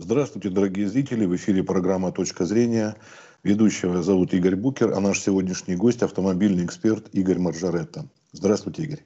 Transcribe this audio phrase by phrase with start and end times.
[0.00, 1.26] Здравствуйте, дорогие зрители.
[1.26, 2.94] В эфире программа «Точка зрения».
[3.42, 8.06] Ведущего зовут Игорь Букер, а наш сегодняшний гость– автомобильный эксперт Игорь Маржаретта.
[8.30, 9.04] Здравствуйте, Игорь.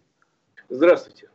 [0.69, 1.31] Здравствуйте.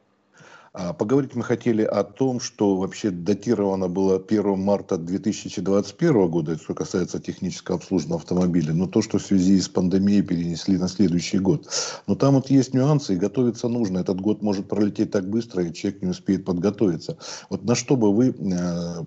[0.74, 6.76] А поговорить мы хотели о том, что вообще датировано было 1 марта 2021 года, что
[6.76, 11.68] касается технического обслуживания автомобиля, но то, что в связи с пандемией перенесли на следующий год.
[12.06, 13.98] Но там вот есть нюансы, и готовиться нужно.
[13.98, 17.18] Этот год может пролететь так быстро, и человек не успеет подготовиться.
[17.50, 19.06] Вот на что бы вы э,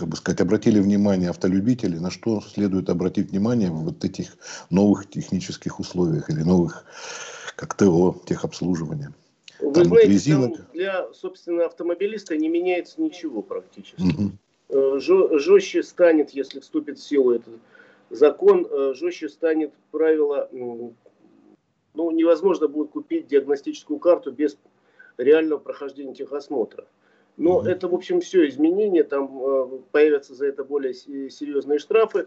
[0.00, 4.34] как бы сказать, обратили внимание автолюбители, на что следует обратить внимание в вот этих
[4.70, 6.86] новых технических условиях или новых,
[7.54, 9.12] как ТО, техобслуживания?
[9.60, 10.56] Вы там знаете, резинок...
[10.56, 14.00] там для, собственно, автомобилиста не меняется ничего практически.
[14.70, 15.38] Угу.
[15.38, 17.52] Жестче станет, если вступит в силу этот
[18.08, 20.94] закон, э, жестче станет правило, ну,
[22.10, 24.56] невозможно будет купить диагностическую карту без
[25.18, 26.86] реального прохождения техосмотра.
[27.36, 32.26] Но это, в общем, все изменения, там э, появятся за это более серьезные штрафы.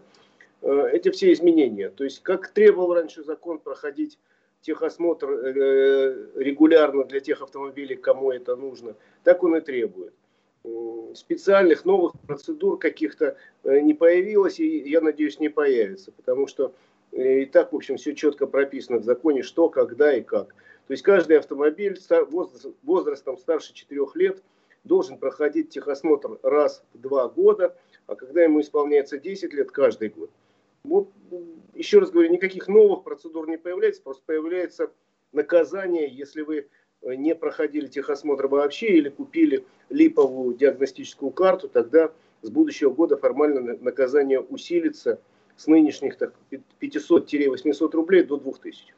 [0.62, 1.90] Эти все изменения.
[1.90, 4.18] То есть, как требовал раньше закон проходить
[4.64, 10.14] техосмотр э, регулярно для тех автомобилей, кому это нужно, так он и требует.
[11.14, 16.74] Специальных новых процедур каких-то э, не появилось и, я надеюсь, не появится, потому что
[17.12, 20.54] э, и так, в общем, все четко прописано в законе, что, когда и как.
[20.86, 21.98] То есть каждый автомобиль
[22.82, 24.42] возрастом старше 4 лет
[24.84, 30.30] должен проходить техосмотр раз в два года, а когда ему исполняется 10 лет, каждый год.
[30.84, 31.08] Вот,
[31.74, 34.90] еще раз говорю, никаких новых процедур не появляется, просто появляется
[35.32, 36.68] наказание, если вы
[37.02, 43.78] э, не проходили техосмотр вообще или купили липовую диагностическую карту, тогда с будущего года формально
[43.80, 45.18] наказание усилится
[45.56, 46.18] с нынешних
[46.80, 48.94] 500-800 рублей до 2000.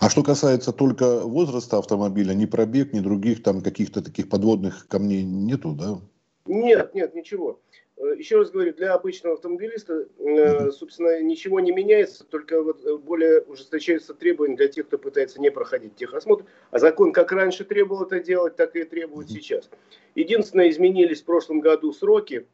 [0.00, 5.22] А что касается только возраста автомобиля, ни пробег, ни других там каких-то таких подводных камней
[5.22, 6.00] нету, да?
[6.46, 7.60] Нет, нет, ничего.
[8.00, 12.96] Э, еще раз говорю, для обычного автомобилиста, э, собственно, ничего не меняется, только вот э,
[12.96, 16.44] более ужесточаются требования для тех, кто пытается не проходить техосмотр.
[16.70, 19.68] А закон как раньше требовал это делать, так и требует сейчас.
[20.14, 22.46] Единственное, изменились в прошлом году сроки,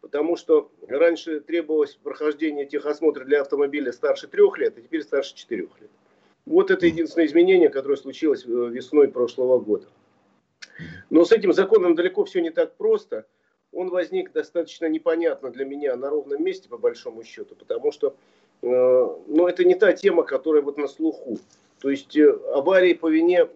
[0.00, 5.70] потому что раньше требовалось прохождение техосмотра для автомобиля старше трех лет, а теперь старше четырех
[5.80, 5.90] лет.
[6.46, 9.86] Вот это единственное изменение, которое случилось весной прошлого года.
[11.10, 13.26] Но с этим законом далеко все не так просто–
[13.76, 18.16] он возник достаточно непонятно для меня на ровном месте, по большому счету, потому что
[18.62, 21.38] э, ну, это не та тема, которая вот на слуху.
[21.78, 23.46] То есть э, аварии по вине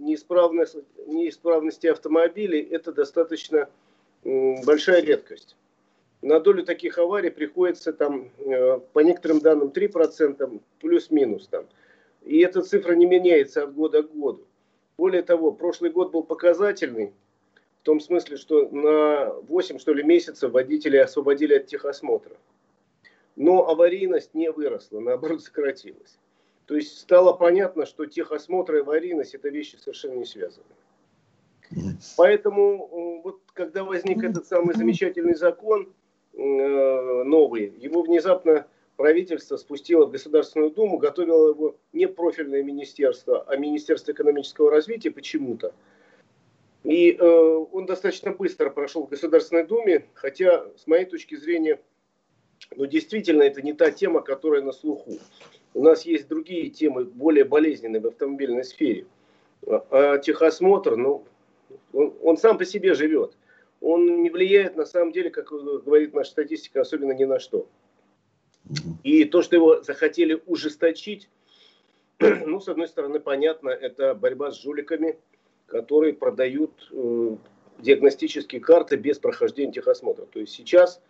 [0.00, 3.68] неисправности, неисправности автомобилей– это достаточно
[4.24, 5.56] э, большая редкость.
[6.20, 11.66] На долю таких аварий приходится там, э, по некоторым данным 3%, плюс-минус там.
[12.24, 14.46] И эта цифра не меняется от года к году.
[14.96, 17.12] Более того, прошлый год был показательный
[17.82, 22.36] в том смысле, что на 8 что ли, месяцев водители освободили от техосмотра.
[23.34, 26.16] Но аварийность не выросла, наоборот сократилась.
[26.66, 30.64] То есть стало понятно, что техосмотр и аварийность это вещи совершенно не связаны.
[32.16, 35.92] Поэтому вот когда возник этот самый замечательный закон
[36.34, 43.56] э, новый, его внезапно правительство спустило в Государственную Думу, готовило его не профильное министерство, а
[43.56, 45.74] Министерство экономического развития почему-то.
[46.84, 51.80] И э, он достаточно быстро прошел в Государственной Думе, хотя, с моей точки зрения,
[52.74, 55.12] ну, действительно, это не та тема, которая на слуху.
[55.74, 59.06] У нас есть другие темы, более болезненные в автомобильной сфере.
[59.66, 61.24] А, а техосмотр, ну,
[61.92, 63.36] он, он сам по себе живет.
[63.80, 67.66] Он не влияет, на самом деле, как говорит наша статистика, особенно ни на что.
[69.02, 71.28] И то, что его захотели ужесточить,
[72.20, 75.18] ну, с одной стороны, понятно, это борьба с жуликами–
[75.72, 77.36] которые продают э,
[77.78, 80.26] диагностические карты без прохождения техосмотра.
[80.26, 81.00] То есть сейчас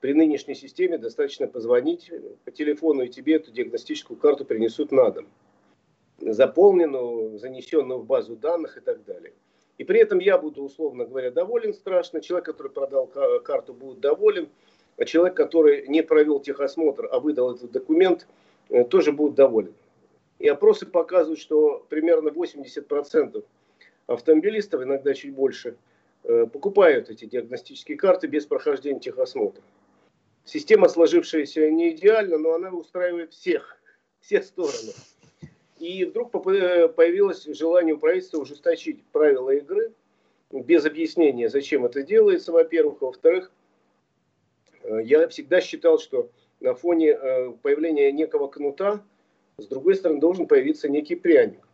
[0.00, 2.10] при нынешней системе достаточно позвонить
[2.44, 5.28] по телефону, и тебе эту диагностическую карту принесут на дом.
[6.20, 9.32] Заполненную, занесенную в базу данных и так далее.
[9.78, 12.20] И при этом я буду, условно говоря, доволен страшно.
[12.20, 14.48] Человек, который продал карту, будет доволен.
[15.06, 18.26] Человек, который не провел техосмотр, а выдал этот документ,
[18.68, 19.74] э, тоже будет доволен.
[20.38, 23.44] И опросы показывают, что примерно 80%
[24.06, 25.76] автомобилистов, иногда чуть больше,
[26.24, 29.62] э, покупают эти диагностические карты без прохождения техосмотра.
[30.44, 33.78] Система, сложившаяся не идеально, но она устраивает всех,
[34.20, 34.92] все стороны.
[35.78, 39.92] И вдруг э, появилось желание у правительства ужесточить правила игры,
[40.50, 43.02] без объяснения, зачем это делается, во-первых.
[43.02, 43.52] Во-вторых,
[44.84, 46.30] я всегда считал, что
[46.60, 47.14] на фоне
[47.62, 49.04] появления некого кнута,
[49.58, 51.68] с другой стороны, должен появиться некий пряник.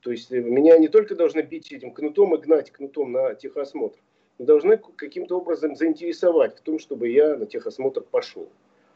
[0.00, 3.98] То есть э, меня не только должны бить этим кнутом и гнать кнутом на техосмотр,
[4.38, 8.48] должны каким-то образом заинтересовать в том, чтобы я на техосмотр пошел.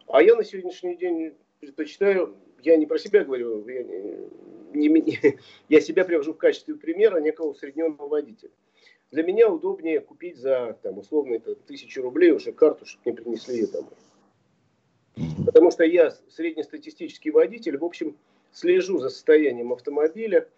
[0.07, 3.83] А я на сегодняшний день предпочитаю, я не про себя говорю, я,
[4.73, 5.19] не, не,
[5.69, 8.53] я себя привожу в качестве примера некого усредненного водителя.
[9.15, 13.59] Для меня удобнее купить за, там, условно, это, тысячу рублей уже карту, чтобы мне принесли
[13.59, 13.93] ее домой.
[15.47, 18.17] Потому что я среднестатистический водитель, в общем,
[18.51, 20.49] слежу за состоянием автомобиля,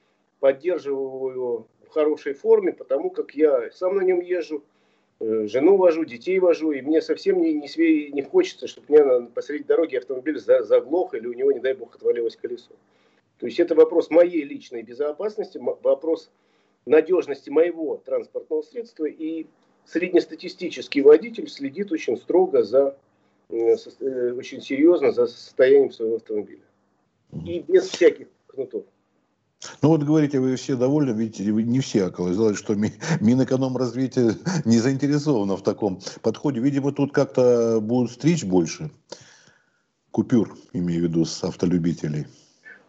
[0.41, 4.64] поддерживаю его в хорошей форме, потому как я сам на нем езжу,
[5.20, 9.29] э, жену вожу, детей вожу, и мне совсем не, не, не хочется, чтобы у меня
[9.35, 12.73] посреди дороги автомобиль заглох или у него, не дай бог, отвалилось колесо.
[13.38, 16.31] То есть это вопрос моей личной безопасности, вопрос
[16.86, 19.46] надежности моего транспортного средства, и
[19.84, 22.96] среднестатистический водитель следит очень строго за,
[23.50, 26.62] э, э, очень серьезно за состоянием своего автомобиля.
[27.44, 28.84] И без всяких кнутов.
[29.82, 34.32] Ну вот говорите, вы все довольны, видите, не все оказалось, что Минэкономразвитие
[34.64, 36.60] не заинтересовано в таком подходе.
[36.60, 38.90] Видимо, тут как-то будут стричь больше
[40.10, 42.26] купюр, имею в виду, с автолюбителей.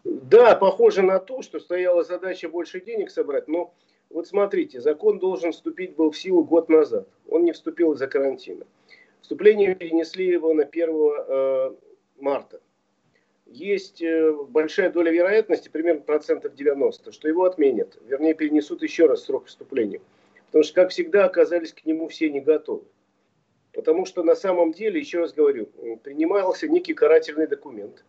[0.06, 3.74] Да, похоже на то, что стояла задача больше денег собрать, но
[4.10, 7.08] вот смотрите, закон должен вступить был в силу год назад.
[7.28, 8.66] Он не вступил из-за карантина.
[9.22, 11.76] Вступление перенесли его на 1 э,
[12.20, 12.62] марта
[13.50, 17.98] есть э, большая доля вероятности, примерно процентов 90, что его отменят.
[18.06, 20.02] Вернее, перенесут еще раз срок вступления.
[20.48, 22.84] Потому что, как всегда, оказались к нему все не готовы.
[23.74, 25.68] Потому что на самом деле, еще раз говорю,
[26.04, 28.04] принимался некий карательный документ.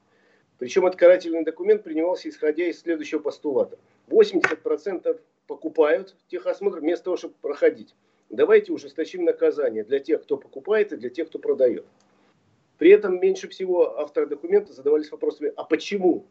[0.59, 3.79] Причем этот карательный документ принимался исходя из следующего постулата.
[4.09, 7.97] 80% покупают техосмотр вместо того, чтобы проходить.
[8.29, 11.87] Давайте ужесточим наказание для тех, кто покупает и для тех, кто продает.
[12.77, 16.27] При этом меньше всего авторы документа задавались вопросами, а почему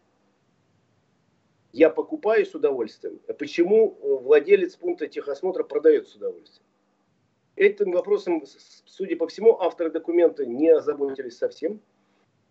[1.73, 6.65] я покупаю с удовольствием, а почему э, владелец пункта техосмотра продает с удовольствием?
[7.55, 8.43] Этим вопросом,
[8.85, 11.81] судя по всему, авторы документа не озаботились совсем.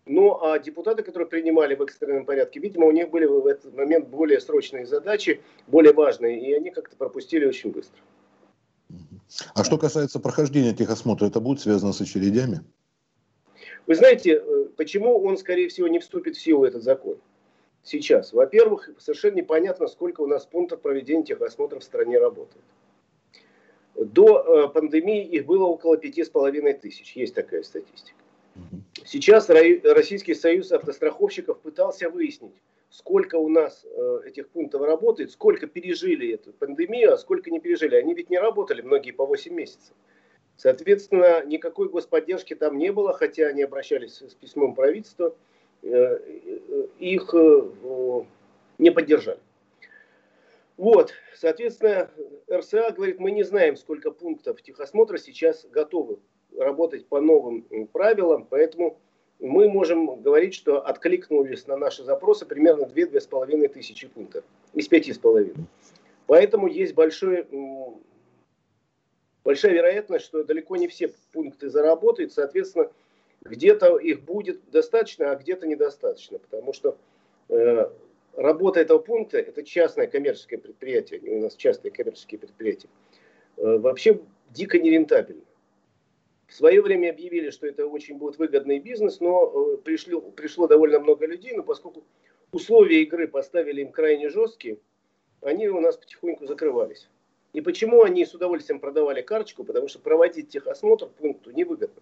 [0.07, 4.07] Ну а депутаты, которые принимали в экстренном порядке, видимо, у них были в этот момент
[4.07, 7.99] более срочные задачи, более важные, и они как-то пропустили очень быстро.
[9.53, 12.61] А что касается прохождения техосмотра, это будет связано с очередями?
[13.85, 17.17] Вы знаете, э, почему он, скорее всего, не вступит в силу, этот закон?
[17.83, 18.33] Сейчас.
[18.33, 22.63] Во-первых, совершенно непонятно, сколько у нас пунктов проведения техосмотра в стране работает.
[23.95, 27.15] До э, пандемии их было около пяти с половиной тысяч.
[27.15, 28.17] Есть такая статистика.
[29.07, 32.51] Сейчас Российский союз автостраховщиков пытался выяснить,
[32.89, 37.95] сколько у нас э, этих пунктов работает, сколько пережили эту пандемию, а сколько не пережили.
[37.95, 39.95] Они ведь не работали многие по 8 месяцев.
[40.57, 45.33] Соответственно, никакой господдержки там не было, хотя они обращались с письмом правительства,
[45.83, 46.19] э,
[46.99, 48.23] их э,
[48.77, 49.39] не поддержали.
[50.75, 52.11] Вот, соответственно,
[52.51, 56.19] РСА говорит, мы не знаем, сколько пунктов техосмотра сейчас готовы
[56.57, 58.99] работать по новым правилам, поэтому
[59.39, 64.43] мы можем говорить, что откликнулись на наши запросы примерно 2-2,5 тысячи пунктов
[64.73, 65.55] из 5,5.
[66.25, 67.47] Поэтому есть большой
[69.43, 72.91] большая вероятность, что далеко не все пункты заработают, соответственно,
[73.45, 76.97] где-то их будет достаточно, а где-то недостаточно, потому что
[77.47, 77.89] э,
[78.35, 82.89] работа этого пункта, это частное коммерческое предприятие, у нас частные коммерческие предприятия,
[83.55, 84.19] э, вообще
[84.49, 85.43] дико нерентабельно.
[86.47, 90.99] В свое время объявили, что это очень будет выгодный бизнес, но э, пришло, пришло довольно
[90.99, 92.03] много людей, но поскольку
[92.53, 94.79] условия игры поставили им крайне жесткие,
[95.41, 97.09] они у нас потихоньку закрывались.
[97.51, 99.65] И почему они с удовольствием продавали карточку?
[99.65, 102.01] Потому что проводить техосмотр пункту невыгодно.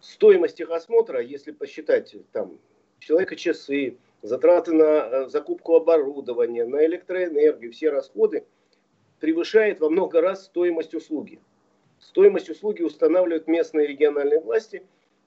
[0.00, 2.58] Стоимость техосмотра, если посчитать там
[3.00, 8.44] человека часы, затраты на э, закупку оборудования, на электроэнергию, все расходы,
[9.18, 11.40] превышает во много раз стоимость услуги.
[11.98, 14.82] Стоимость услуги устанавливают местные региональные власти,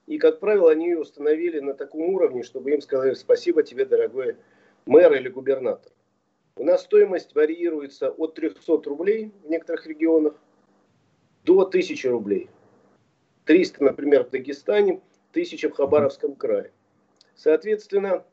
[0.06, 4.36] и, как правило, они ее установили на таком уровне, чтобы им сказали спасибо тебе, дорогой
[4.86, 5.92] мэр или губернатор.
[6.56, 10.34] У нас стоимость варьируется от 300 рублей в некоторых регионах
[11.44, 12.50] до 1000 рублей.
[13.44, 15.00] 300, например, в Дагестане,
[15.30, 16.72] 1000 в Хабаровском крае.
[17.34, 18.24] Соответственно,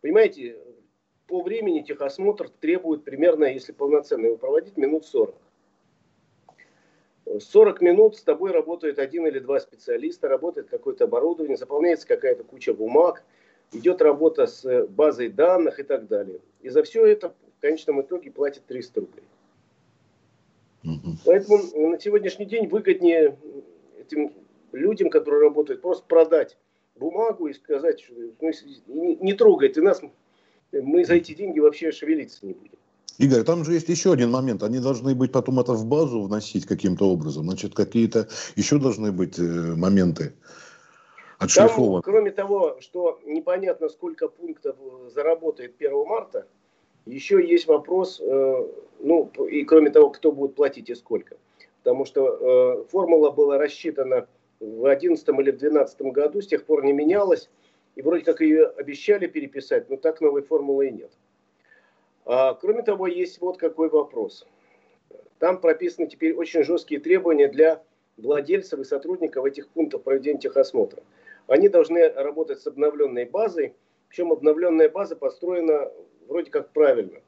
[0.00, 0.58] понимаете,
[1.26, 5.34] по времени техосмотр требует примерно, если полноценно его проводить, минут 40.
[7.40, 12.72] 40 минут с тобой работает один или два специалиста, работает какое-то оборудование, заполняется какая-то куча
[12.72, 13.24] бумаг–
[13.72, 16.40] идет работа с базой данных и так далее.
[16.62, 19.24] И за все это в конечном итоге платят 300 рублей.
[20.84, 21.16] Угу.
[21.24, 21.58] Поэтому
[21.90, 23.36] на сегодняшний день выгоднее
[23.98, 24.32] этим
[24.72, 26.56] людям, которые работают, просто продать
[26.96, 28.50] бумагу и сказать, что ну,
[28.86, 30.02] не, не трогай ты нас,
[30.72, 32.77] мы за эти деньги вообще шевелиться не будем.
[33.18, 34.62] Игорь, там же есть еще один момент.
[34.62, 37.44] Они должны быть потом это в базу вносить каким-то образом.
[37.44, 40.34] Значит, какие-то еще должны быть э, моменты
[41.38, 42.02] отшлифованы.
[42.02, 44.76] Там, кроме того, что непонятно, сколько пунктов
[45.12, 46.46] заработает 1 марта,
[47.06, 48.66] еще есть вопрос, э,
[49.00, 51.38] ну, и кроме того, кто будет платить и сколько.
[51.82, 54.28] Потому что э, формула была рассчитана
[54.60, 57.50] в 2011 или в 2012 году, с тех пор не менялась.
[57.96, 61.10] И вроде как ее обещали переписать, но так новой формулы и нет.
[62.30, 64.46] А, кроме того, есть вот какой вопрос.
[65.38, 67.82] Там прописаны теперь очень жесткие требования для
[68.18, 71.02] владельцев и сотрудников этих пунктов проведения техосмотра.
[71.46, 73.74] Они должны работать с обновленной базой,
[74.10, 75.90] причем обновленная база построена
[76.26, 77.18] вроде как правильно.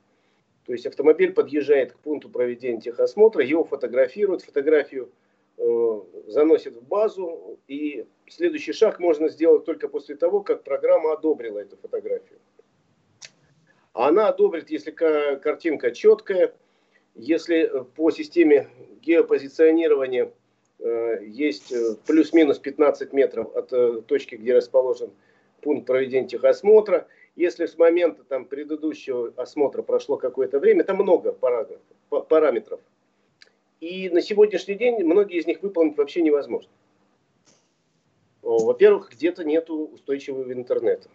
[0.67, 5.11] То есть автомобиль подъезжает к пункту проведения техосмотра, его фотографируют, фотографию
[5.57, 11.59] э, заносят в базу, и следующий шаг можно сделать только после того, как программа одобрила
[11.59, 12.40] эту фотографию.
[13.93, 16.55] Она одобрит, если картинка четкая,
[17.15, 18.69] если по системе
[19.03, 20.33] геопозиционирования
[20.79, 25.11] э, есть э, плюс-минус 15 метров от э, точки, где расположен
[25.61, 27.09] пункт проведения техосмотра.
[27.35, 32.81] Если с момента там, предыдущего осмотра прошло какое-то время, там много параметров.
[33.81, 36.71] И на сегодняшний день многие из них выполнить вообще невозможно.
[38.43, 41.09] Во-первых, где-то нет устойчивого интернета.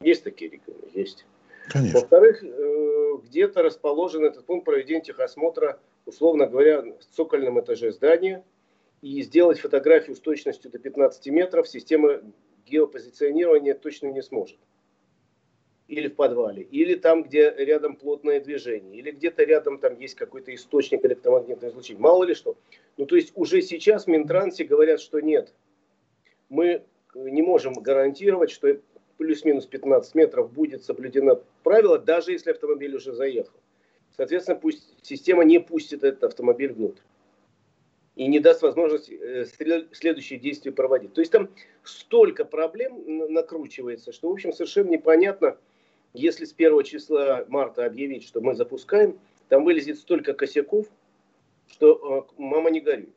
[0.00, 0.88] Есть такие регионы?
[0.94, 1.26] Есть.
[1.74, 8.44] Во-вторых, э, где-то расположен этот пункт проведения техосмотра, условно говоря, в цокольном этаже здания.
[9.00, 12.20] И сделать фотографию с точностью до 15 метров система
[12.66, 14.58] геопозиционирования точно не сможет.
[15.86, 20.54] Или в подвале, или там, где рядом плотное движение, или где-то рядом там есть какой-то
[20.54, 22.00] источник электромагнитного излучения.
[22.00, 22.56] Мало ли что.
[22.98, 25.54] Ну, то есть уже сейчас в Минтрансе говорят, что нет.
[26.50, 26.82] Мы
[27.14, 28.78] не можем гарантировать, что
[29.18, 33.58] плюс-минус 15 метров будет соблюдено правило, даже если автомобиль уже заехал.
[34.16, 37.02] Соответственно, пусть система не пустит этот автомобиль внутрь
[38.18, 39.44] и не даст возможность э,
[39.92, 41.14] следующие действия проводить.
[41.14, 41.50] То есть там
[41.84, 45.56] столько проблем накручивается, что, в общем, совершенно непонятно,
[46.14, 50.88] если с 1 числа марта объявить, что мы запускаем, там вылезет столько косяков,
[51.68, 53.12] что э, мама не горюй.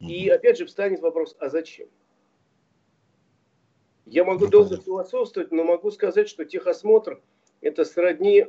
[0.00, 1.88] И опять же встанет вопрос, а зачем?
[4.10, 7.20] Я могу долго философствовать, но могу сказать, что техосмотр–
[7.60, 8.46] это сродни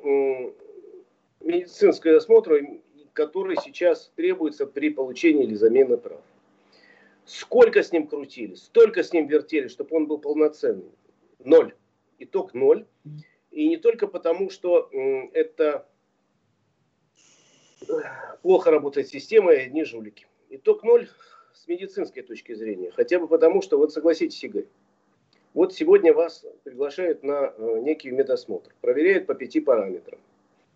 [1.41, 2.55] медицинскому осмотру,
[3.11, 6.21] который сейчас требуется при получении или замене прав.
[7.25, 10.91] Сколько с ним крутили, столько с ним вертели, чтобы он был полноценный.
[11.39, 11.75] Ноль.
[12.19, 12.85] Итог ноль.
[13.51, 14.89] И не только потому, что
[15.33, 15.85] это
[18.41, 20.25] плохо работает система и одни жулики.
[20.49, 21.09] Итог ноль
[21.53, 22.91] с медицинской точки зрения.
[22.91, 24.65] Хотя бы потому, что, вот согласитесь, Игорь,
[25.59, 28.73] вот сегодня вас приглашают на э, некий медосмотр.
[28.79, 30.17] Проверяют по пяти параметрам.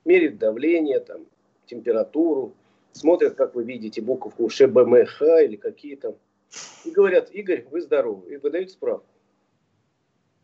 [0.03, 1.25] Меряют давление, там,
[1.67, 2.51] температуру,
[2.91, 6.17] смотрят, как вы видите, буковку ШБМХ или какие там.
[6.83, 8.33] И говорят, Игорь, вы здоровы.
[8.33, 9.07] И выдают справку.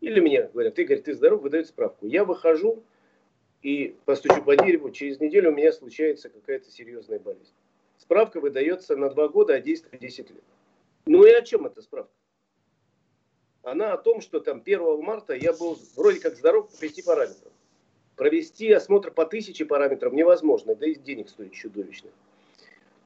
[0.00, 2.06] Или мне говорят, Игорь, ты здоров, выдают справку.
[2.06, 2.82] Я выхожу
[3.60, 7.52] и постучу по дереву, через неделю у меня случается какая-то серьезная болезнь.
[7.98, 10.44] Справка выдается на два года, а действие 10 лет.
[11.04, 12.14] Ну и о чем эта справка?
[13.62, 17.52] Она о том, что там 1 марта я был вроде как здоров по пяти параметрам.
[18.16, 22.10] Провести осмотр по тысяче параметров невозможно, да и денег стоит чудовищно.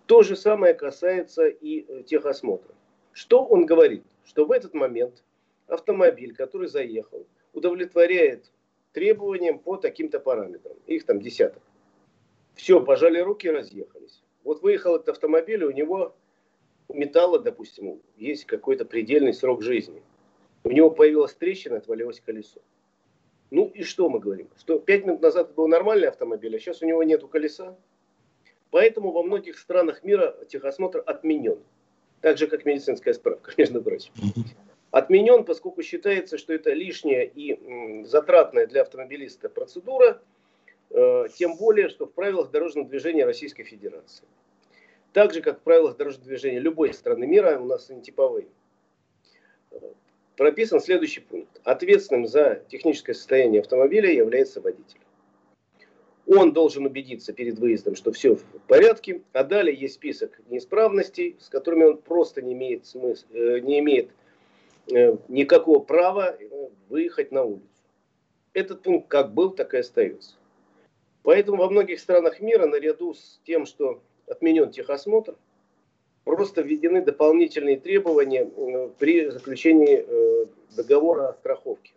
[0.07, 2.75] То же самое касается и э, техосмотра.
[3.13, 4.05] Что он говорит?
[4.25, 5.23] Что в этот момент
[5.67, 8.51] автомобиль, который заехал, удовлетворяет
[8.93, 10.77] требованиям по таким-то параметрам.
[10.87, 11.63] Их там десяток.
[12.55, 14.23] Все, пожали руки, разъехались.
[14.45, 16.15] Вот выехал этот автомобиль, у него
[16.89, 20.03] металла, допустим, есть какой-то предельный срок жизни–
[20.65, 22.61] у него появилась трещина, отвалилось колесо.
[23.51, 24.49] Ну и что мы говорим?
[24.59, 27.77] Что пять минут назад это был нормальный автомобиль, а сейчас у него нету колеса.
[28.71, 31.59] Поэтому во многих странах мира техосмотр отменен.
[32.23, 34.13] Так же, как медицинская справка, между прочим.
[34.91, 40.23] Отменен, поскольку считается, что это лишняя и затратная для автомобилиста процедура,
[40.91, 44.25] э, тем более, что в правилах дорожного движения Российской Федерации.
[45.13, 48.47] Так же, как в правилах дорожного движения любой страны мира, у нас они типовые
[50.37, 51.61] прописан следующий пункт.
[51.65, 55.01] Ответственным за техническое состояние автомобиля является водитель.
[56.27, 61.49] Он должен убедиться перед выездом, что все в порядке, а далее есть список неисправностей, с
[61.49, 64.11] которыми он просто не имеет, смысла, э, не имеет
[64.91, 67.69] э, никакого права э, выехать на улицу.
[68.55, 70.37] Этот пункт как был, так и остается.
[71.25, 75.37] Поэтому во многих странах мира, наряду с тем, что отменен техосмотр,
[76.25, 78.47] просто введены дополнительные требования
[78.99, 81.93] при заключении э, договора о страховке.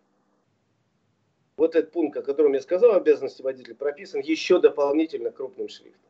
[1.56, 6.08] вот этот пункт, о котором я сказал, обязанности водителя прописан еще дополнительно крупным шрифтом.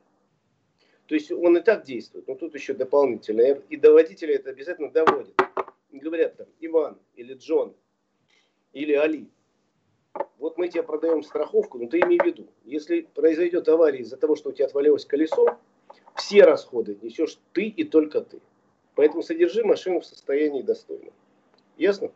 [1.07, 3.41] То есть он и так действует, но тут еще дополнительно.
[3.71, 5.35] И до водителя это обязательно доводит.
[5.91, 7.75] Говорят там Иван или Джон
[8.75, 9.27] или Али.
[10.39, 14.37] Вот мы тебе продаем страховку, но ты имей в виду, если произойдет авария из-за того,
[14.37, 15.59] что у тебя отвалилось колесо,
[16.19, 18.41] все расходы несешь ты и только ты.
[18.95, 21.13] Поэтому содержи машину в состоянии достойном.
[21.77, 22.11] Ясно?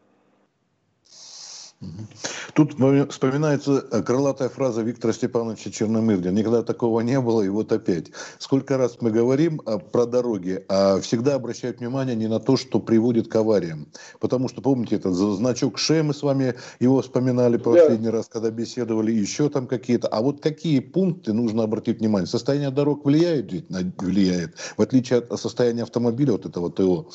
[2.55, 2.75] Тут
[3.11, 6.33] вспоминается э, крылатая фраза Виктора Степановича Черномырдина.
[6.33, 8.07] Никогда такого не было, и вот опять.
[8.39, 12.79] Сколько раз мы говорим а, про дороги, а всегда обращают внимание не на то, что
[12.79, 13.89] приводит к авариям.
[14.21, 18.13] Потому что, помните, этот значок Ше, мы с вами его вспоминали последний да.
[18.13, 20.09] раз, когда беседовали, еще там какие-то.
[20.09, 22.27] А вот какие пункты нужно обратить внимание?
[22.27, 23.53] Состояние дорог влияет?
[23.99, 24.57] Влияет.
[24.77, 27.09] В отличие от состояния автомобиля, вот этого ТО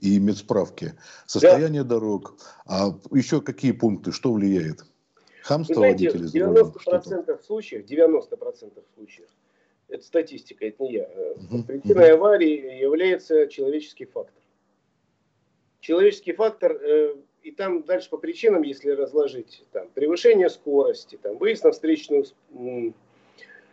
[0.00, 0.94] и медсправки.
[1.26, 1.90] Состояние да.
[1.90, 2.36] дорог.
[2.66, 4.84] А еще какие пункты, что влияет?
[5.42, 6.42] Хамство знаете, водителей?
[6.42, 9.28] 90% случаев, 90% случаев,
[9.88, 11.62] это статистика, это не я, угу.
[11.64, 12.24] причиной угу.
[12.24, 14.42] аварии является человеческий фактор.
[15.80, 21.64] Человеческий фактор, э, и там дальше по причинам, если разложить, там, превышение скорости, там, выезд
[21.64, 22.24] на встречную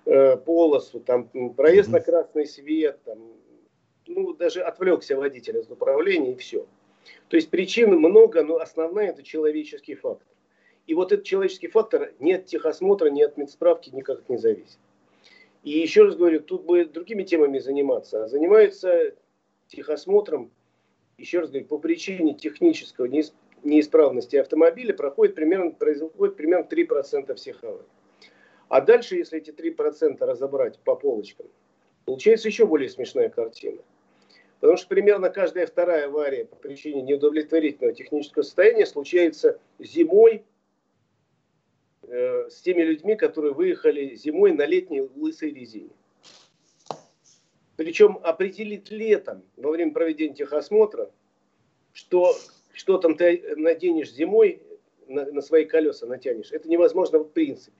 [0.06, 3.18] э, полосу, там, проезд на красный свет, там,
[4.14, 6.66] ну, даже отвлекся водитель от управления и все.
[7.30, 10.28] То есть причин много, но основная это человеческий фактор.
[10.88, 14.80] И вот этот человеческий фактор ни от техосмотра, ни от медсправки никак не зависит.
[15.64, 18.24] И еще раз говорю, тут будет другими темами заниматься.
[18.24, 19.16] А занимаются
[19.68, 20.52] техосмотром,
[21.18, 23.08] еще раз говорю, по причине технического
[23.64, 27.86] неисправности автомобиля проходит примерно, происходит примерно 3% всех аварий.
[28.70, 31.46] А дальше, если эти 3% разобрать по полочкам,
[32.06, 33.82] получается еще более смешная картина.
[34.62, 40.44] Потому что примерно каждая вторая авария по причине неудовлетворительного технического состояния случается зимой
[42.04, 45.90] э, с теми людьми, которые выехали зимой на летней лысой резине.
[47.76, 51.10] Причем определить летом, во время проведения техосмотра,
[51.92, 52.36] что,
[52.72, 54.62] что там ты наденешь зимой,
[55.08, 57.76] на, на свои колеса натянешь, это невозможно в принципе.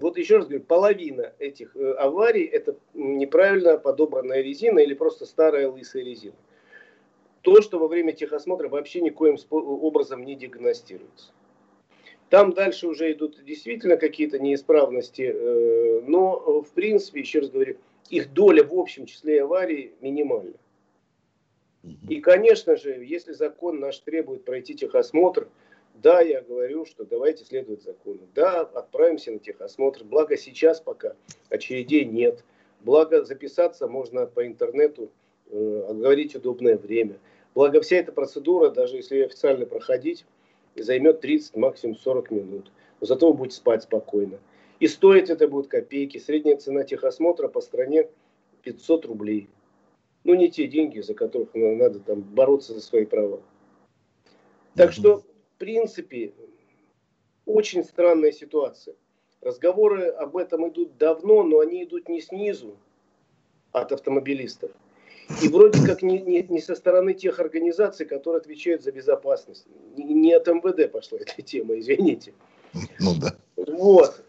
[0.00, 5.68] Вот еще раз говорю, половина этих э, аварий это неправильно подобранная резина или просто старая
[5.68, 6.36] лысая резина.
[7.42, 11.32] То, что во время техосмотра вообще никоим образом не диагностируется.
[12.30, 17.76] Там дальше уже идут действительно какие-то неисправности, э, но э, в принципе, еще раз говорю,
[18.10, 20.54] их доля в общем числе аварий минимальна.
[22.08, 25.48] И, конечно же, если закон наш требует пройти техосмотр,
[26.02, 28.20] да, я говорю, что давайте следовать закону.
[28.34, 30.04] Да, отправимся на техосмотр.
[30.04, 31.14] Благо сейчас пока
[31.48, 32.44] очередей нет.
[32.80, 35.10] Благо записаться можно по интернету,
[35.50, 37.18] э, оговорить удобное время.
[37.54, 40.24] Благо вся эта процедура, даже если официально проходить,
[40.76, 42.70] займет 30, максимум 40 минут.
[43.00, 44.38] Но зато вы будете спать спокойно.
[44.78, 46.18] И стоить это будет копейки.
[46.18, 48.08] Средняя цена техосмотра по стране
[48.62, 49.48] 500 рублей.
[50.22, 53.40] Ну, не те деньги, за которых надо там бороться за свои права.
[54.76, 55.22] Так что
[55.58, 56.32] принципе,
[57.46, 58.94] очень странная ситуация.
[59.40, 62.76] Разговоры об этом идут давно, но они идут не снизу
[63.72, 64.70] от автомобилистов.
[65.42, 69.66] И вроде как не, не, не со стороны тех организаций, которые отвечают за безопасность.
[69.96, 72.32] Не, не от МВД пошла эта тема, извините.
[72.98, 73.36] Ну да.
[73.56, 74.24] Вот.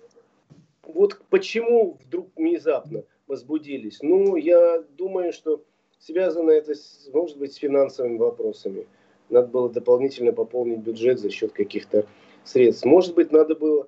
[0.83, 3.99] Вот почему вдруг внезапно возбудились?
[4.01, 5.63] Ну, я думаю, что
[5.99, 8.87] связано это, с, может быть, с финансовыми вопросами
[9.29, 12.05] надо было дополнительно пополнить бюджет за счет каких-то
[12.43, 12.85] средств.
[12.85, 13.87] Может быть, надо было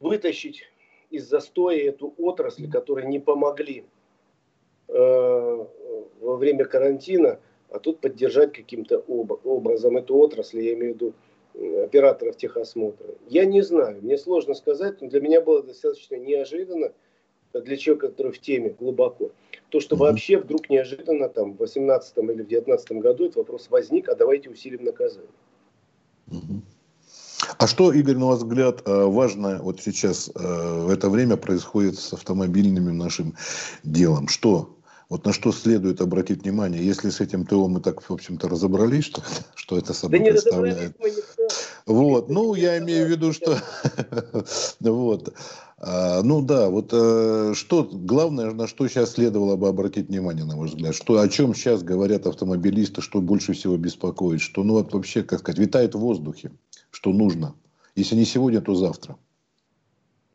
[0.00, 0.62] вытащить
[1.10, 3.84] из застоя эту отрасль, которые не помогли
[4.88, 5.66] э,
[6.20, 11.14] во время карантина, а тут поддержать каким-то об, образом эту отрасль, я имею в виду
[11.84, 13.14] операторов техосмотра.
[13.28, 16.92] Я не знаю, мне сложно сказать, но для меня было достаточно неожиданно,
[17.52, 19.32] для человека, который в теме глубоко.
[19.70, 24.08] То, что вообще вдруг неожиданно там в 18 или в 2019 году этот вопрос возник,
[24.08, 25.30] а давайте усилим наказание.
[27.58, 31.98] А что, Игорь, на ваш взгляд, э, важно вот сейчас э, в это время происходит
[31.98, 33.34] с автомобильным нашим
[33.82, 34.28] делом?
[34.28, 34.77] Что
[35.08, 39.04] вот на что следует обратить внимание, если с этим ТО мы так, в общем-то, разобрались,
[39.04, 39.22] что,
[39.54, 40.96] что это собой да представляет.
[41.86, 43.58] Вот, ну, я имею в виду, что...
[44.80, 45.32] вот.
[45.78, 50.58] А, ну да, вот а, что главное, на что сейчас следовало бы обратить внимание, на
[50.58, 54.92] ваш взгляд, что о чем сейчас говорят автомобилисты, что больше всего беспокоит, что ну вот
[54.92, 56.50] вообще, как сказать, витает в воздухе,
[56.90, 57.54] что нужно.
[57.94, 59.16] Если не сегодня, то завтра.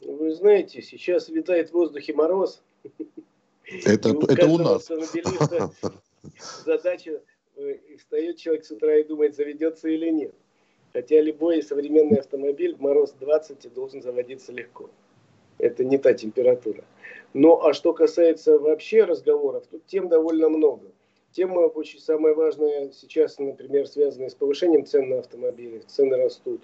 [0.01, 2.63] Вы знаете, сейчас витает в воздухе мороз.
[3.85, 4.89] Это, у это у нас.
[6.65, 7.21] Задача,
[7.55, 10.33] э, встает человек с утра и думает, заведется или нет.
[10.93, 14.89] Хотя любой современный автомобиль в мороз 20 должен заводиться легко.
[15.57, 16.83] Это не та температура.
[17.33, 20.91] Но а что касается вообще разговоров, тут тем довольно много.
[21.31, 25.79] Тема очень самая важная сейчас, например, связанная с повышением цен на автомобили.
[25.87, 26.61] Цены растут.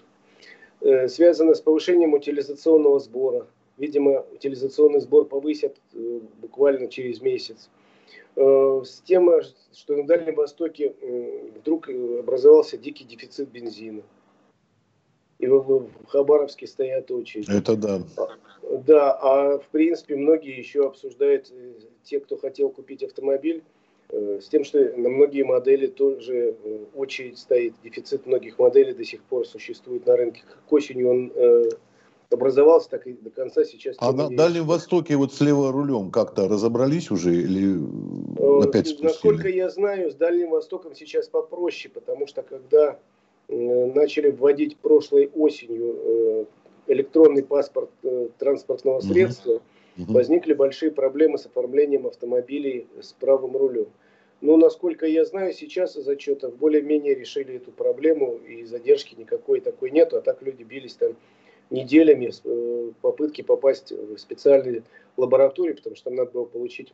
[0.82, 3.48] Э, связана с повышением утилизационного сбора.
[3.80, 7.70] Видимо, утилизационный сбор повысят э, буквально через месяц.
[8.36, 9.30] Э, с тем,
[9.74, 10.94] что на Дальнем Востоке
[11.56, 14.04] вдруг образовался дикий дефицит бензина.
[15.39, 17.50] И в, Хабаровске стоят очереди.
[17.50, 18.02] Это да.
[18.86, 21.50] Да, а в принципе многие еще обсуждают,
[22.04, 23.63] те, кто хотел купить автомобиль,
[24.12, 26.58] с тем, что на многие модели тоже
[26.94, 30.44] очередь стоит, дефицит многих моделей до сих пор существует на рынке.
[30.68, 31.32] К осени он
[32.32, 33.96] образовался, так и до конца сейчас.
[34.00, 39.08] А на Дальнем Востоке вот с рулем как-то разобрались уже или э, опять спустили?
[39.08, 43.00] Насколько я знаю, с Дальним Востоком сейчас попроще, потому что когда
[43.48, 46.46] э, начали вводить прошлой осенью э,
[46.88, 47.89] электронный паспорт
[48.38, 49.62] транспортного средства,
[49.98, 50.13] угу.
[50.13, 53.88] возникли большие проблемы с оформлением автомобилей с правым рулем.
[54.42, 59.92] Но, насколько я знаю, сейчас из отчетов более-менее решили эту проблему, и задержки никакой такой
[59.92, 61.13] нету, а так люди бились там
[61.69, 64.84] неделями э, попытки попасть в специальные
[65.17, 66.93] лаборатории, потому что там надо было получить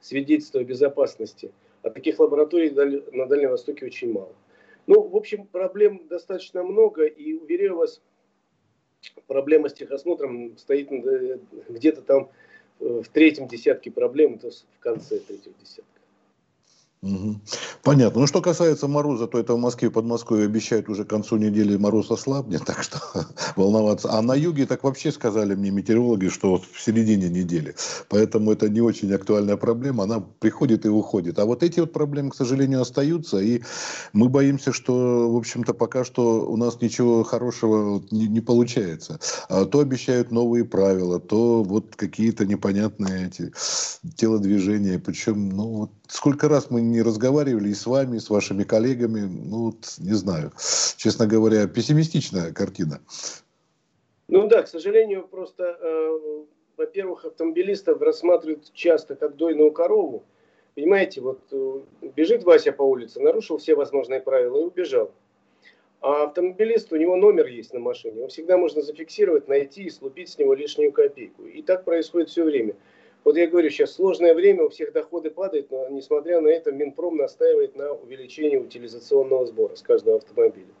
[0.00, 1.52] свидетельство о безопасности.
[1.82, 2.70] А таких лабораторий
[3.12, 4.34] на Дальнем Востоке очень мало.
[4.86, 8.00] Ну, в общем, проблем достаточно много, и уверяю вас,
[9.26, 12.30] проблема с техосмотром стоит э, где-то там
[12.80, 15.97] э, в третьем десятке проблем, то в конце третьего десятка.
[17.84, 18.22] Понятно.
[18.22, 22.10] Ну, что касается мороза, то это в Москве, Подмосковье обещают уже к концу недели мороз
[22.10, 22.98] ослабнет, так что
[23.54, 24.10] волноваться.
[24.12, 27.76] А на юге так вообще сказали мне метеорологи, что в середине недели.
[28.08, 31.38] Поэтому это не очень актуальная проблема, она приходит и уходит.
[31.38, 33.62] А вот эти вот проблемы, к сожалению, остаются, и
[34.12, 39.20] мы боимся, что, в общем-то, пока что у нас ничего хорошего не, не получается.
[39.48, 43.52] А то обещают новые правила, то вот какие-то непонятные эти
[44.16, 48.64] телодвижения, причем, ну, вот сколько раз мы не разговаривали и с вами, и с вашими
[48.64, 50.52] коллегами, ну, вот, не знаю,
[50.96, 53.00] честно говоря, пессимистичная картина.
[54.28, 56.18] Ну да, к сожалению, просто, э,
[56.76, 60.24] во-первых, автомобилистов рассматривают часто как дойную корову.
[60.74, 61.80] Понимаете, вот э,
[62.16, 65.10] бежит Вася по улице, нарушил все возможные правила и убежал.
[66.00, 70.28] А автомобилист, у него номер есть на машине, его всегда можно зафиксировать, найти и слупить
[70.28, 71.44] с него лишнюю копейку.
[71.46, 72.76] И так происходит все время.
[73.28, 77.18] Вот я говорю, сейчас сложное время, у всех доходы падают, но несмотря на это Минпром
[77.18, 80.72] настаивает на увеличении утилизационного сбора с каждого автомобиля.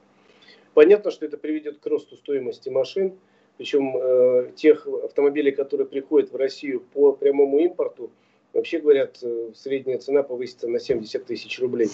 [0.72, 3.18] Понятно, что это приведет к росту стоимости машин,
[3.58, 8.10] причем э, тех автомобилей, которые приходят в Россию по прямому импорту,
[8.54, 11.90] вообще говорят, э, средняя цена повысится на 70 тысяч рублей.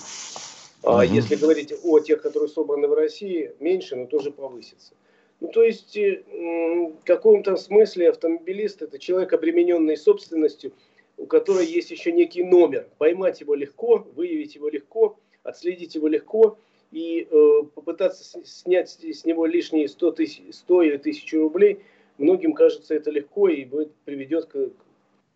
[0.85, 1.03] А угу.
[1.03, 4.95] если говорить о тех, которые собраны в России, меньше, но тоже повысится.
[5.41, 10.73] Ну, то есть, э, в каком-то смысле автомобилист– это человек, обремененный собственностью,
[11.17, 12.89] у которой есть еще некий номер.
[12.99, 16.59] Поймать его легко, выявить его легко, отследить его легко
[16.91, 21.81] и э, попытаться снять с него лишние 100, тысяч, 100 или 1000 рублей,
[22.19, 24.73] многим кажется это легко и будет, приведет к, к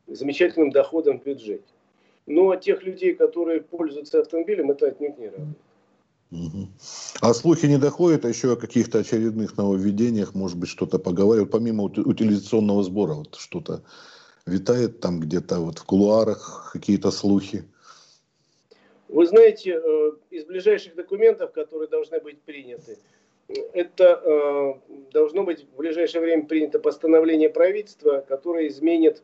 [0.07, 1.65] замечательным доходам в бюджете.
[2.27, 5.57] Но тех людей, которые пользуются автомобилем, это отнюдь не радует.
[7.21, 11.85] А слухи не доходят а еще о каких-то очередных нововведениях, может быть, что-то поговаривают, помимо
[11.85, 13.83] утилизационного сбора, вот что-то
[14.47, 17.65] витает там где-то вот в кулуарах, какие-то слухи?
[19.09, 22.99] Вы знаете, э, из ближайших документов, которые должны быть приняты,
[23.73, 24.75] это э,
[25.13, 29.23] должно быть в ближайшее время принято постановление правительства, которое изменит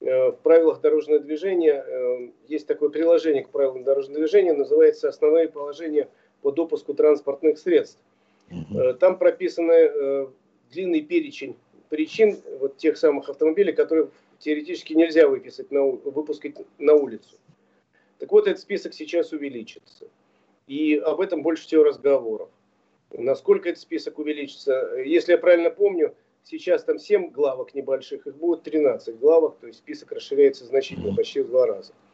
[0.00, 2.32] э, в правилах дорожного движения.
[2.48, 6.08] Есть такое приложение к правилам дорожного движения, называется «Основные положения
[6.42, 8.02] по допуску транспортных средств.
[8.50, 8.94] Угу.
[8.94, 10.26] Там прописаны э,
[10.72, 11.56] длинный перечень
[11.88, 17.36] причин вот тех самых автомобилей, которые теоретически нельзя выписать на, выпускать на улицу.
[18.18, 20.08] Так вот, этот список сейчас увеличится.
[20.66, 22.48] И об этом больше всего разговоров.
[23.12, 24.94] Насколько этот список увеличится?
[25.04, 29.80] Если я правильно помню, сейчас там 7 главок небольших, их будет 13 главок, то есть
[29.80, 31.92] список расширяется значительно, почти в два раза.
[31.92, 32.09] Э,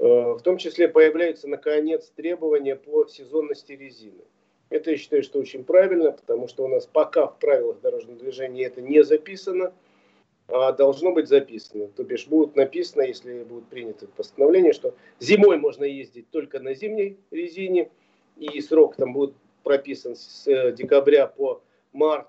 [0.00, 4.22] в том числе появляются, наконец, требования по сезонности резины.
[4.70, 8.64] Это я считаю, что очень правильно, потому что у нас пока в правилах дорожного движения
[8.64, 9.72] это не записано,
[10.46, 11.88] а должно быть записано.
[11.88, 17.16] То бишь будет написано, если будет принято постановление, что зимой можно ездить только на зимней
[17.30, 17.90] резине,
[18.36, 19.34] и срок там будет
[19.64, 21.60] прописан с э, декабря по
[21.92, 22.28] март,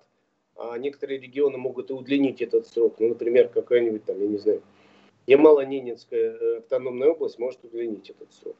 [0.55, 2.95] а некоторые регионы могут и удлинить этот срок.
[2.99, 4.61] Ну, например, какая-нибудь там, я не знаю,
[5.29, 8.55] Ямало-Ненецкая э, автономная область может удлинить этот срок.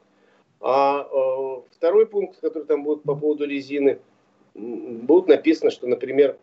[0.60, 3.98] А э, второй пункт, который там будет по поводу резины,
[4.54, 6.36] будут написано, что, например,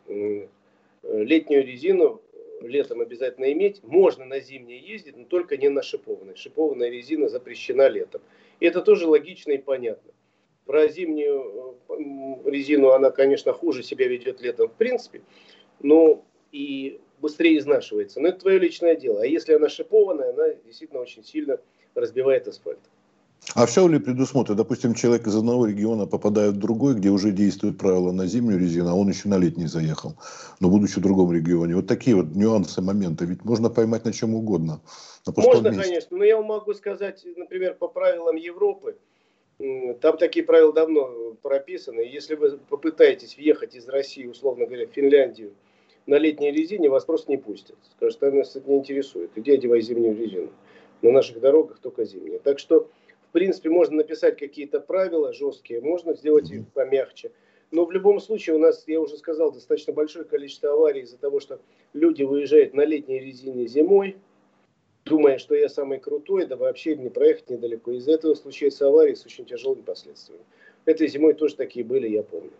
[1.03, 2.21] летнюю резину
[2.61, 3.83] летом обязательно иметь.
[3.83, 6.35] Можно на зимней ездить, но только не на шипованной.
[6.35, 8.21] Шипованная резина запрещена летом.
[8.59, 10.11] И это тоже логично и понятно.
[10.65, 11.77] Про зимнюю
[12.45, 15.21] резину она, конечно, хуже себя ведет летом в принципе,
[15.79, 18.19] но и быстрее изнашивается.
[18.19, 19.21] Но это твое личное дело.
[19.21, 21.59] А если она шипованная, она действительно очень сильно
[21.95, 22.79] разбивает асфальт.
[23.55, 24.57] А все ли предусмотрено?
[24.57, 28.89] Допустим, человек из одного региона попадает в другой, где уже действуют правила на зимнюю резину,
[28.89, 30.15] а он еще на летний заехал,
[30.59, 31.75] но будучи в другом регионе.
[31.75, 33.25] Вот такие вот нюансы, моменты.
[33.25, 34.81] Ведь можно поймать на чем угодно.
[35.25, 35.83] На можно, месте.
[35.83, 36.17] конечно.
[36.17, 38.97] Но я вам могу сказать, например, по правилам Европы,
[40.01, 42.01] там такие правила давно прописаны.
[42.01, 45.53] Если вы попытаетесь въехать из России, условно говоря, в Финляндию
[46.07, 47.75] на летней резине, вас просто не пустят.
[47.95, 49.31] Скажут, что нас это не интересует.
[49.35, 50.49] Иди одевай зимнюю резину.
[51.01, 52.39] На наших дорогах только зимняя.
[52.39, 52.89] Так что
[53.29, 57.31] в принципе, можно написать какие-то правила жесткие, можно сделать их помягче.
[57.71, 61.41] Но в любом случае у нас, я уже сказал, достаточно большое количество аварий из-за того,
[61.41, 61.59] что
[61.93, 64.15] люди выезжают на летней резине зимой,
[65.03, 67.91] думая, что я самый крутой, да вообще не проехать недалеко.
[67.91, 70.45] Из-за этого случаются аварии с очень тяжелыми последствиями.
[70.85, 72.53] Этой зимой тоже такие были, я помню.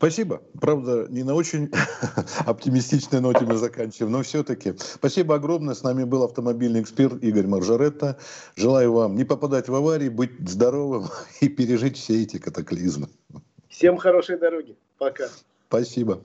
[0.00, 0.40] Спасибо.
[0.58, 1.70] Правда, не на очень
[2.46, 4.72] оптимистичной ноте мы заканчиваем, но все-таки.
[4.78, 5.74] Спасибо огромное.
[5.74, 8.18] С нами был автомобильный эксперт Игорь Маржаретта.
[8.56, 11.08] Желаю вам не попадать в аварии, быть здоровым
[11.42, 13.10] и пережить все эти катаклизмы.
[13.68, 14.74] Всем хорошей дороги.
[14.96, 15.28] Пока.
[15.68, 16.24] Спасибо.